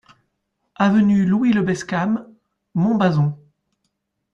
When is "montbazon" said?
2.73-3.37